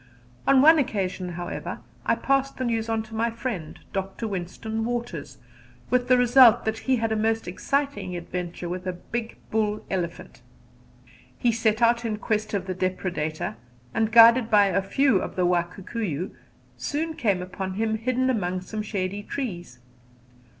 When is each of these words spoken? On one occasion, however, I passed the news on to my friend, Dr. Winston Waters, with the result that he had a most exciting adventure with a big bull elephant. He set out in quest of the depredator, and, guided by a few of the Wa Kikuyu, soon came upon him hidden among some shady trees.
On 0.47 0.63
one 0.63 0.79
occasion, 0.79 1.33
however, 1.33 1.77
I 2.07 2.15
passed 2.15 2.57
the 2.57 2.65
news 2.65 2.89
on 2.89 3.03
to 3.03 3.13
my 3.13 3.29
friend, 3.29 3.77
Dr. 3.93 4.27
Winston 4.27 4.83
Waters, 4.83 5.37
with 5.91 6.07
the 6.07 6.17
result 6.17 6.65
that 6.65 6.79
he 6.79 6.95
had 6.95 7.11
a 7.11 7.15
most 7.15 7.47
exciting 7.47 8.15
adventure 8.15 8.67
with 8.67 8.87
a 8.87 8.93
big 8.93 9.35
bull 9.51 9.85
elephant. 9.91 10.41
He 11.37 11.51
set 11.51 11.83
out 11.83 12.03
in 12.03 12.17
quest 12.17 12.55
of 12.55 12.65
the 12.65 12.73
depredator, 12.73 13.57
and, 13.93 14.11
guided 14.11 14.49
by 14.49 14.65
a 14.65 14.81
few 14.81 15.19
of 15.21 15.35
the 15.35 15.45
Wa 15.45 15.61
Kikuyu, 15.71 16.31
soon 16.77 17.13
came 17.13 17.43
upon 17.43 17.75
him 17.75 17.99
hidden 17.99 18.27
among 18.31 18.61
some 18.61 18.81
shady 18.81 19.21
trees. 19.21 19.77